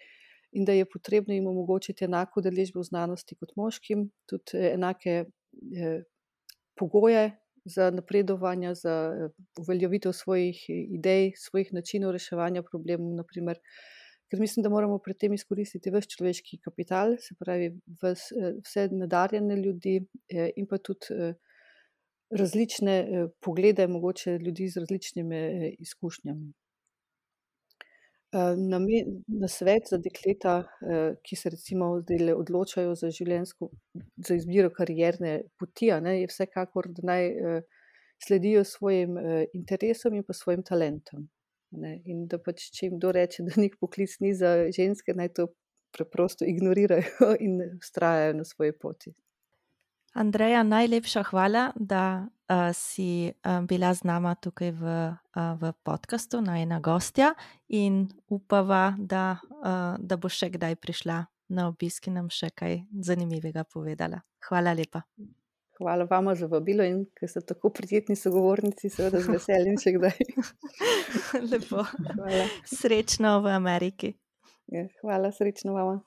[0.52, 5.18] in da je potrebno jim omogočiti enako deležbo v znanosti kot moškim, tudi eh, enake
[5.26, 6.00] eh,
[6.80, 7.32] pogoje
[7.66, 9.30] za napredovanje, za eh,
[9.60, 13.14] uveljavitev svojih idej, svojih načinov reševanja problemov.
[13.16, 13.60] Naprimer.
[14.28, 17.70] Ker mislim, da moramo pri tem izkoristiti vse človeški kapital, se pravi
[18.04, 21.32] vse nadarjene ljudi in pa tudi
[22.36, 22.98] različne
[23.40, 25.40] poglede, mogoče ljudi z različnimi
[25.80, 26.52] izkušnjami.
[28.32, 31.86] Na, me, na svet za dekleta, eh, ki se recimo
[32.36, 33.10] odločajo za,
[34.28, 37.62] za izbiro karierne poti, ne, je vsekakor, da naj eh,
[38.20, 41.30] sledijo svojim eh, interesom in pa svojim talentom.
[41.72, 45.32] Ne, in da pač, če jim kdo reče, da nek poklic ni za ženske, naj
[45.40, 45.48] to
[45.96, 49.16] preprosto ignorirajo in ustrajajo na svoji poti.
[50.18, 54.86] Andreja, najlepša hvala, da uh, si uh, bila z nama tukaj v,
[55.38, 57.36] uh, v podkastu, najna gostja,
[57.70, 61.20] in upava, da, uh, da bo še kdaj prišla
[61.54, 64.24] na obisk in nam še kaj zanimivega povedala.
[64.50, 65.04] Hvala lepa.
[65.78, 70.18] Hvala vam za vabilo in ker ste tako prijetni sogovornici, seveda z veseljem še kdaj.
[71.52, 71.86] Lepo.
[71.86, 72.50] Hvala.
[72.66, 74.16] Srečno v Ameriki.
[74.74, 76.00] Ja, hvala, srečno vama.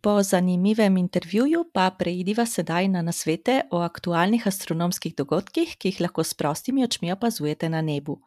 [0.00, 6.24] Po zanimivem intervjuju pa preidiva sedaj na nasvete o aktualnih astronomskih dogodkih, ki jih lahko
[6.24, 8.20] s prostimi očmi opazujete na nebu.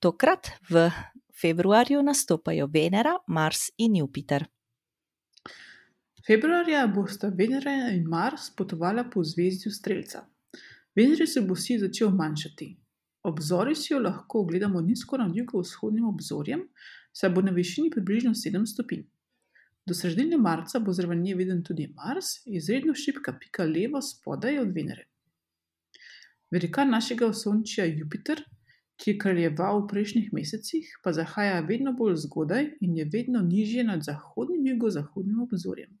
[0.00, 0.90] Tokrat v
[1.40, 4.44] februarju nastopajo Venera, Mars in Jupiter.
[6.26, 10.26] Februarja bosta Venera in Mars potovala po zvezdi Strelca.
[10.96, 12.68] Veneri se bo si začel manjšati.
[13.22, 16.68] Obzori si jo lahko ogledamo nizko nad jugovzhodnim obzorjem,
[17.12, 19.13] saj bo na višini približno 7 stopinj.
[19.86, 24.70] Do sredine marca bo zraven nje viden tudi Mars, izredno šipka pika levo spodaj od
[24.76, 25.04] Venere.
[26.50, 28.40] Velikan našega osončja Jupiter,
[28.96, 33.84] ki je kraljeval v prejšnjih mesecih, pa zahaja vedno bolj zgodaj in je vedno nižje
[33.84, 35.92] nad zahodnim in jugozahodnim obzorjem.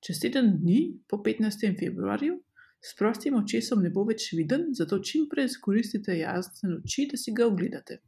[0.00, 1.78] Čez teden dni, po 15.
[1.78, 2.40] februarju,
[2.82, 7.34] s prostim očesom ne bo več viden, zato čim prej izkoristite jasne noči, da si
[7.36, 8.00] ga ogledate.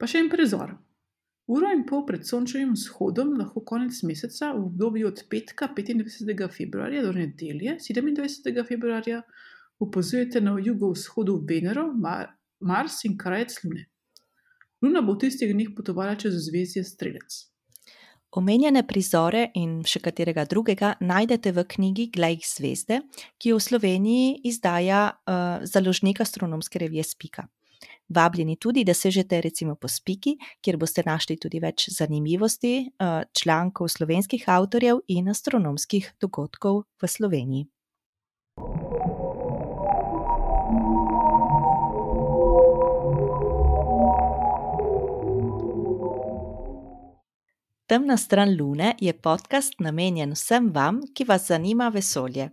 [0.00, 0.78] Pa še en prezor.
[1.50, 6.44] Uro in pol pred sončevim vzhodom lahko konec meseca, v obdobju od petka 25.
[6.54, 8.60] februarja do nedelje 27.
[8.68, 9.22] februarja,
[9.82, 13.88] opazujete na jugovzhodu Venero, Mar Mars in krajec Lune.
[14.82, 17.46] Luna bo v tistih dneh potovala čez zvezdje Strelec.
[18.30, 23.00] Omenjene prizore in še katerega drugega najdete v knjigi Glej zvezde,
[23.42, 27.50] ki jo v Sloveniji izdaja uh, založnik astronomske revije Spika.
[28.10, 33.88] Vabljeni tudi, da sežete recimo po Spiki, kjer boste našli tudi več zanimivosti, eh, člankov
[33.88, 37.68] slovenskih avtorjev in astronomskih dogodkov v Sloveniji.
[47.90, 52.44] Temna stran Lune je podcast namenjen vsem vam, ki vas zanima vesolje.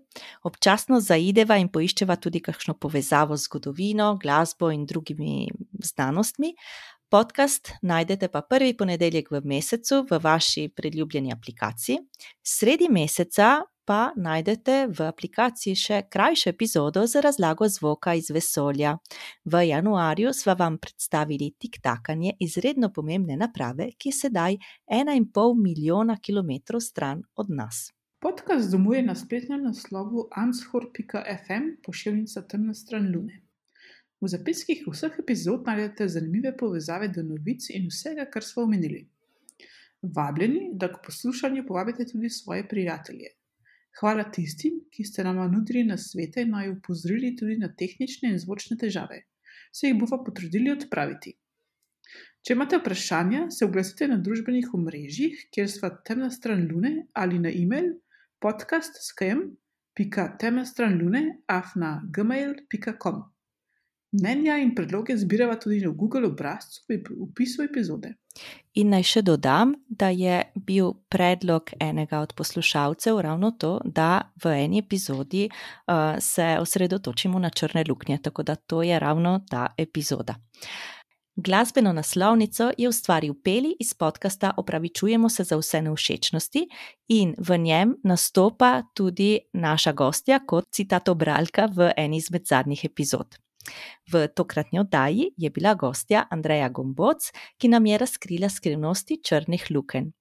[0.49, 5.45] Občasno zaideva in poiščeva tudi kakšno povezavo z zgodovino, glasbo in drugimi
[5.91, 6.55] znanostmi.
[7.13, 11.99] Podcast najdete pa prvi ponedeljek v mesecu v vaši priljubljeni aplikaciji.
[12.41, 18.97] Sredi meseca pa najdete v aplikaciji še krajšo epizodo za razlago zvoka iz vesolja.
[19.45, 24.57] V januarju smo vam predstavili tiktakanje izredno pomembne naprave, ki je sedaj
[24.91, 27.87] 1,5 milijona km stran od nas.
[28.19, 33.41] Podcast domuje na spletnem naslovu anshor.fm, pošiljnica temna stran Lune.
[34.19, 39.05] V zapiskih vseh epizod najdete zanimive povezave do novic in vsega, kar smo omenili.
[40.01, 43.37] Vabljeni, da k poslušanju povabite tudi svoje prijatelje.
[43.97, 48.39] Hvala tistim, ki ste nam nudili na svete in naj upozorili tudi na tehnične in
[48.39, 49.23] zvočne težave.
[49.73, 51.33] Se jih bomo potrudili odpraviti.
[52.45, 57.49] Če imate vprašanja, se oglasite na družbenih omrežjih, kjer sva temna stran Lune ali na
[57.49, 57.93] e-mail
[58.43, 61.21] podcast.skem.temna stran Lune
[61.57, 63.17] afna gmail.com.
[64.11, 68.13] Mnenja in predloge zbirava tudi na Google obrazcu v opisu epizode.
[68.79, 74.53] In naj še dodam, da je bil predlog enega od poslušalcev ravno to, da v
[74.63, 80.37] eni epizodi uh, se osredotočimo na črne luknje, tako da to je ravno ta epizoda.
[81.37, 86.63] Glasbeno naslovnico je ustvaril Peli iz podcasta Opravičujemo se za vse neušečnosti
[87.07, 93.37] in v njem nastopa tudi naša gostja kot citatobralka v eni izmed zadnjih epizod.
[94.11, 100.11] V tokratni oddaji je bila gostja Andreja Gomboc, ki nam je razkrila skrivnosti črnih luken.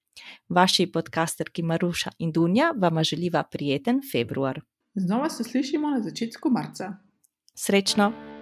[0.49, 4.61] Vaši podcasterki Maruša in Dunja vam želiva prijeten februar.
[4.95, 6.93] Znova se slišimo na začetku marca.
[7.55, 8.36] Srečno!